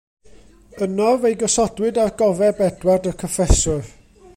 Yno, 0.85 1.09
fe'i 1.25 1.37
gosodwyd 1.43 2.01
ar 2.05 2.13
gofeb 2.23 2.65
Edward 2.71 3.11
y 3.13 3.17
Cyffeswr. 3.23 3.91